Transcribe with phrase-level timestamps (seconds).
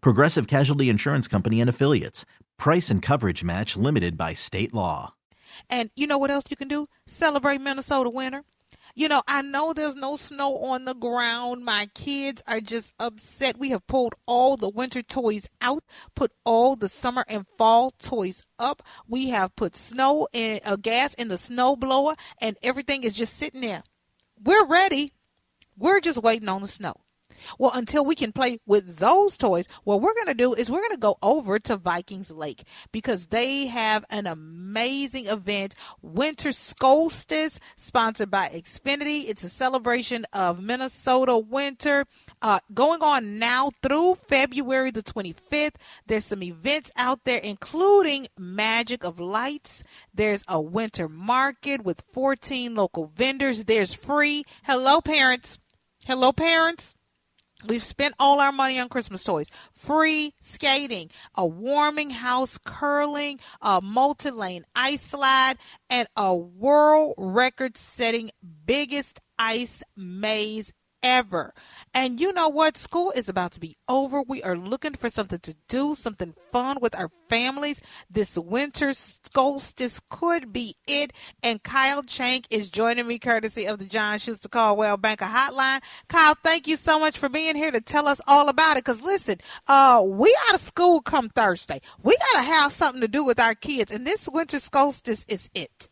[0.00, 2.24] Progressive Casualty Insurance Company and Affiliates.
[2.58, 5.14] Price and coverage match limited by state law.
[5.70, 6.88] And you know what else you can do?
[7.06, 8.44] Celebrate Minnesota winter.
[8.94, 11.64] You know, I know there's no snow on the ground.
[11.64, 13.58] My kids are just upset.
[13.58, 18.42] We have pulled all the winter toys out, put all the summer and fall toys
[18.58, 18.82] up.
[19.06, 23.36] We have put snow and uh, gas in the snow blower, and everything is just
[23.36, 23.82] sitting there.
[24.42, 25.12] We're ready.
[25.76, 26.94] We're just waiting on the snow.
[27.58, 30.80] Well, until we can play with those toys, what we're going to do is we're
[30.80, 37.58] going to go over to Viking Lakes because they have an amazing event, Winter Skolstice,
[37.76, 39.28] sponsored by Xfinity.
[39.28, 42.06] It's a celebration of Minnesota winter.
[42.42, 45.76] Uh, going on now through February the 25th.
[46.06, 49.84] There's some events out there, including Magic of Lights.
[50.12, 53.64] There's a winter market with 14 local vendors.
[53.64, 54.44] There's free.
[54.64, 55.58] Hello, parents.
[56.06, 56.95] Hello, parents.
[57.68, 59.48] We've spent all our money on Christmas toys.
[59.72, 65.56] Free skating, a warming house curling, a multi lane ice slide,
[65.90, 68.30] and a world record setting
[68.66, 70.72] biggest ice maze
[71.06, 71.54] ever.
[71.94, 72.76] And you know what?
[72.76, 74.22] School is about to be over.
[74.22, 77.80] We are looking for something to do, something fun with our families.
[78.10, 81.12] This winter Skolstice could be it.
[81.44, 85.80] And Kyle Chank is joining me courtesy of the John Schuster Coldwell Banker Hotline.
[86.08, 88.84] Kyle, thank you so much for being here to tell us all about it.
[88.84, 91.80] Because listen, uh, we out of school come Thursday.
[92.02, 93.92] We got to have something to do with our kids.
[93.92, 95.88] And this winter Skolstice is it.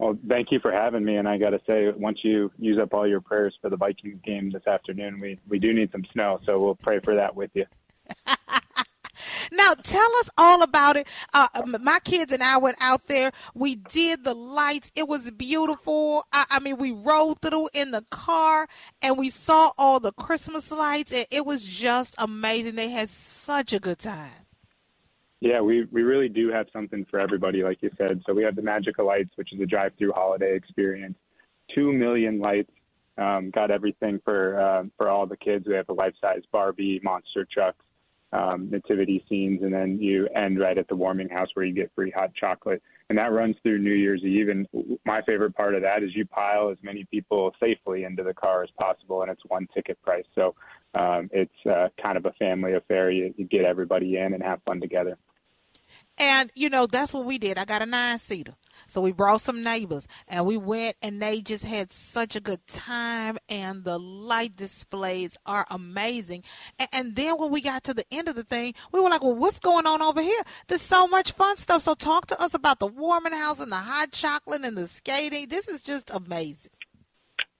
[0.00, 1.16] Well, thank you for having me.
[1.16, 4.18] And I got to say, once you use up all your prayers for the Vikings
[4.24, 6.40] game this afternoon, we, we do need some snow.
[6.46, 7.66] So we'll pray for that with you.
[9.52, 11.06] now, tell us all about it.
[11.34, 11.48] Uh,
[11.82, 13.30] my kids and I went out there.
[13.52, 14.90] We did the lights.
[14.96, 16.24] It was beautiful.
[16.32, 18.68] I, I mean, we rode through in the car
[19.02, 21.12] and we saw all the Christmas lights.
[21.12, 22.76] And it was just amazing.
[22.76, 24.30] They had such a good time.
[25.40, 28.22] Yeah, we, we really do have something for everybody, like you said.
[28.26, 31.16] So we have the Magical Lights, which is a drive-through holiday experience.
[31.74, 32.70] Two million lights,
[33.16, 35.66] um, got everything for uh, for all the kids.
[35.66, 37.84] We have a life-size Barbie, monster trucks,
[38.32, 41.90] um, nativity scenes, and then you end right at the warming house where you get
[41.94, 42.82] free hot chocolate.
[43.08, 44.50] And that runs through New Year's Eve.
[44.50, 44.66] And
[45.04, 48.62] my favorite part of that is you pile as many people safely into the car
[48.62, 50.26] as possible, and it's one ticket price.
[50.34, 50.54] So
[50.94, 53.10] um, it's uh, kind of a family affair.
[53.10, 55.16] You, you get everybody in and have fun together.
[56.20, 57.56] And, you know, that's what we did.
[57.56, 58.54] I got a nine seater.
[58.88, 62.66] So we brought some neighbors and we went and they just had such a good
[62.66, 63.38] time.
[63.48, 66.44] And the light displays are amazing.
[66.78, 69.22] And, and then when we got to the end of the thing, we were like,
[69.22, 70.42] well, what's going on over here?
[70.68, 71.82] There's so much fun stuff.
[71.82, 75.48] So talk to us about the warming house and the hot chocolate and the skating.
[75.48, 76.72] This is just amazing.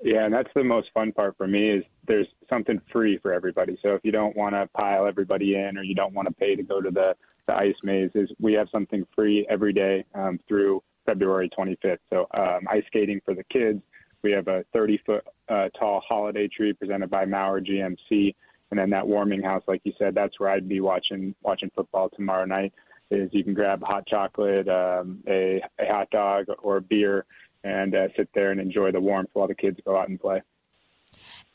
[0.02, 3.78] Yeah, and that's the most fun part for me is there's something free for everybody.
[3.82, 6.56] So if you don't want to pile everybody in or you don't want to pay
[6.56, 7.14] to go to the,
[7.50, 11.98] the ice maze, is we have something free every day um, through February 25th.
[12.08, 13.82] So um, ice skating for the kids.
[14.22, 18.34] We have a 30 foot uh, tall holiday tree presented by Maurer GMC,
[18.70, 22.10] and then that warming house, like you said, that's where I'd be watching watching football
[22.10, 22.72] tomorrow night.
[23.10, 27.26] Is you can grab hot chocolate, um, a, a hot dog, or a beer
[27.64, 30.40] and uh, sit there and enjoy the warmth while the kids go out and play.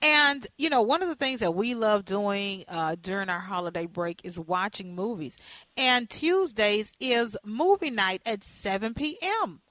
[0.06, 3.88] And, you know, one of the things that we love doing uh, during our holiday
[3.88, 5.36] break is watching movies.
[5.78, 9.62] And Tuesdays is movie night at 7 p.m.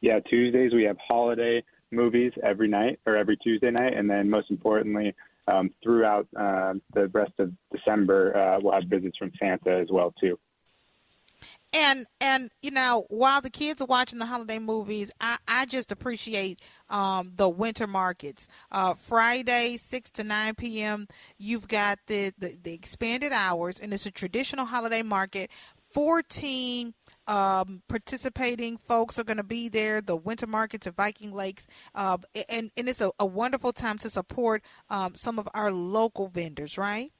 [0.00, 3.92] Yeah, Tuesdays we have holiday movies every night or every Tuesday night.
[3.94, 5.14] And then most importantly,
[5.46, 10.14] um, throughout uh, the rest of December, uh, we'll have visits from Santa as well,
[10.18, 10.38] too.
[11.72, 15.90] And and you know, while the kids are watching the holiday movies, I, I just
[15.90, 16.60] appreciate
[16.90, 18.46] um, the winter markets.
[18.70, 21.08] Uh, Friday, six to nine p.m.
[21.38, 25.50] You've got the, the the expanded hours, and it's a traditional holiday market.
[25.78, 26.92] Fourteen
[27.26, 30.02] um, participating folks are going to be there.
[30.02, 32.18] The winter markets at Viking Lakes, uh,
[32.50, 36.76] and and it's a, a, wonderful time to support um, some of our local vendors,
[36.76, 37.12] right?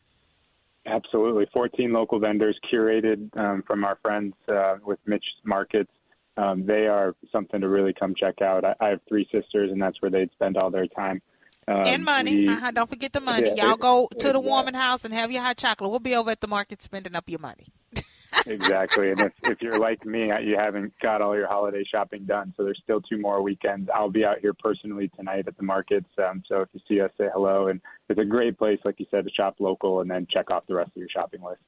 [0.86, 1.46] Absolutely.
[1.52, 5.92] 14 local vendors curated um, from our friends uh, with Mitch Markets.
[6.36, 8.64] Um, they are something to really come check out.
[8.64, 11.20] I, I, have three sisters, and that's where they'd spend all their time.
[11.68, 12.36] Um, and money.
[12.36, 13.52] We, uh-huh, don't forget the money.
[13.54, 15.90] Yeah, Y'all go to the warming house and have your hot chocolate.
[15.90, 17.66] We'll be over at the market spending up your money.
[18.46, 19.10] exactly.
[19.10, 22.52] And if, if you're like me, you haven't got all your holiday shopping done.
[22.56, 23.88] So there's still two more weekends.
[23.94, 26.08] I'll be out here personally tonight at the markets.
[26.18, 27.68] Um, so if you see us, say hello.
[27.68, 30.66] And it's a great place, like you said, to shop local and then check off
[30.66, 31.60] the rest of your shopping list.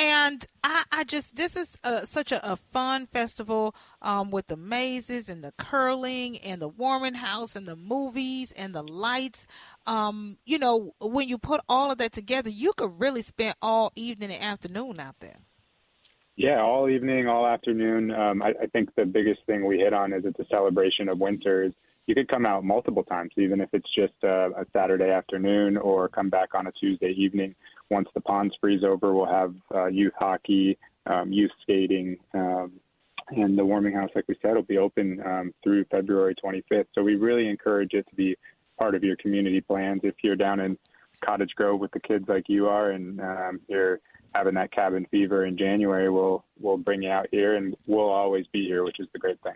[0.00, 4.56] And I, I just, this is a, such a, a, fun festival um, with the
[4.56, 9.48] mazes and the curling and the warming house and the movies and the lights.
[9.86, 13.90] Um, you know, when you put all of that together, you could really spend all
[13.96, 15.38] evening and afternoon out there.
[16.38, 18.12] Yeah, all evening, all afternoon.
[18.12, 21.18] Um, I, I think the biggest thing we hit on is it's a celebration of
[21.18, 21.72] winters.
[22.06, 26.08] You could come out multiple times, even if it's just a, a Saturday afternoon, or
[26.08, 27.56] come back on a Tuesday evening.
[27.90, 32.70] Once the ponds freeze over, we'll have uh, youth hockey, um, youth skating, um,
[33.30, 36.86] and the warming house, like we said, will be open um, through February 25th.
[36.94, 38.36] So we really encourage it to be
[38.78, 40.02] part of your community plans.
[40.04, 40.78] If you're down in
[41.20, 43.98] Cottage Grove with the kids like you are, and um, you're
[44.34, 48.46] having that cabin fever in January, we'll we'll bring you out here, and we'll always
[48.52, 49.54] be here, which is the great thing.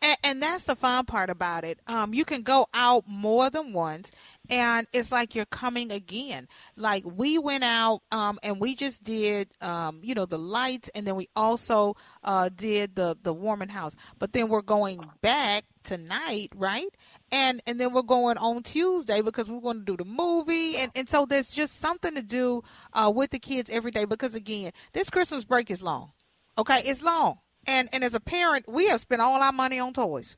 [0.00, 1.80] And, and, that's the fun part about it.
[1.86, 4.10] Um, you can go out more than once,
[4.48, 6.48] and it's like you're coming again.
[6.76, 11.06] Like we went out um, and we just did, um, you know, the lights, and
[11.06, 13.94] then we also uh, did the the warming house.
[14.18, 16.94] But then we're going back tonight, right?
[17.30, 20.90] And and then we're going on Tuesday because we're going to do the movie, and
[20.94, 22.62] and so there's just something to do
[22.94, 24.06] uh, with the kids every day.
[24.06, 26.12] Because again, this Christmas break is long.
[26.56, 27.38] Okay, it's long
[27.68, 30.36] and and as a parent, we have spent all our money on toys.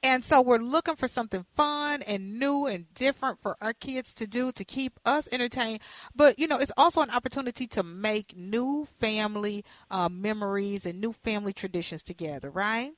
[0.00, 4.28] And so we're looking for something fun and new and different for our kids to
[4.28, 5.80] do to keep us entertained.
[6.14, 11.12] But, you know, it's also an opportunity to make new family uh, memories and new
[11.12, 12.92] family traditions together, right?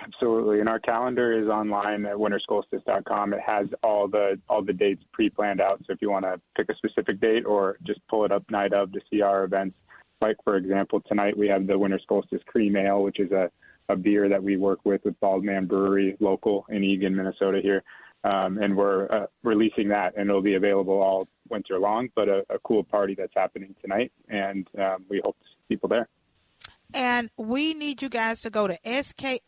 [0.00, 0.60] Absolutely.
[0.60, 3.32] And our calendar is online at winterskolstice.com.
[3.32, 5.80] It has all the all the dates pre-planned out.
[5.86, 8.72] So if you want to pick a specific date or just pull it up night
[8.72, 9.76] of to see our events,
[10.20, 13.50] like, for example, tonight we have the Winter Skolstice Cream Ale, which is a,
[13.88, 17.82] a beer that we work with with Bald Man Brewery, local in Eagan, Minnesota here.
[18.24, 22.08] Um, and we're uh, releasing that, and it'll be available all winter long.
[22.16, 25.90] But a, a cool party that's happening tonight, and um, we hope to see people
[25.90, 26.08] there.
[26.94, 29.40] And we need you guys to go to S-K-O-L-S-T-I-C-E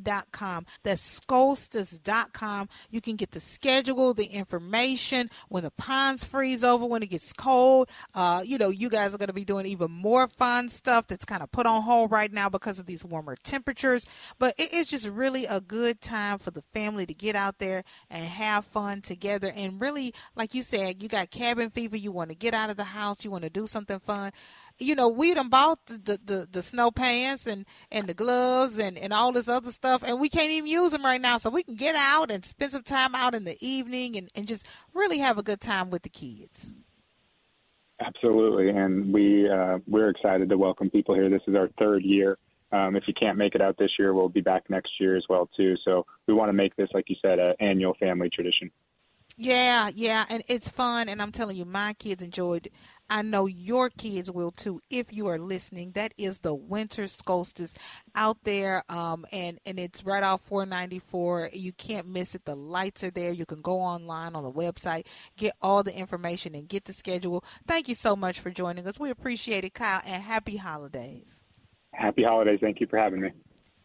[0.00, 0.66] dot com.
[0.82, 2.68] That's Skolstice dot com.
[2.90, 7.32] You can get the schedule, the information, when the ponds freeze over, when it gets
[7.32, 7.88] cold.
[8.14, 11.24] Uh, you know, you guys are going to be doing even more fun stuff that's
[11.24, 14.04] kind of put on hold right now because of these warmer temperatures.
[14.38, 17.84] But it is just really a good time for the family to get out there
[18.10, 19.50] and have fun together.
[19.56, 22.76] And really, like you said, you got cabin fever, you want to get out of
[22.76, 24.32] the house, you want to do something fun
[24.78, 28.78] you know, we done bought the, the, the, the, snow pants and, and the gloves
[28.78, 31.38] and, and all this other stuff, and we can't even use them right now.
[31.38, 34.48] So we can get out and spend some time out in the evening and, and
[34.48, 36.74] just really have a good time with the kids.
[38.00, 41.30] Absolutely, and we uh, we're excited to welcome people here.
[41.30, 42.38] This is our third year.
[42.72, 45.24] Um, if you can't make it out this year, we'll be back next year as
[45.28, 45.76] well too.
[45.84, 48.70] So we want to make this, like you said, an annual family tradition.
[49.36, 52.68] Yeah, yeah, and it's fun, and I'm telling you, my kids enjoyed.
[53.10, 55.90] I know your kids will too, if you are listening.
[55.92, 57.74] That is the winter Skolstice
[58.14, 61.50] out there, um, and and it's right off 494.
[61.52, 62.44] You can't miss it.
[62.44, 63.32] The lights are there.
[63.32, 67.44] You can go online on the website, get all the information, and get the schedule.
[67.66, 69.00] Thank you so much for joining us.
[69.00, 71.40] We appreciate it, Kyle, and happy holidays.
[71.92, 72.60] Happy holidays.
[72.62, 73.30] Thank you for having me.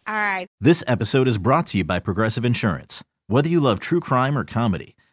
[0.05, 0.47] All right.
[0.61, 3.03] This episode is brought to you by Progressive Insurance.
[3.27, 4.95] Whether you love true crime or comedy